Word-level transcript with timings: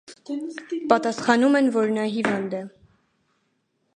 Պատասխանում 0.93 1.59
են, 1.59 1.69
որ 1.77 1.93
նա 1.99 2.07
հիվանդ 2.15 2.57
է։ 2.61 2.65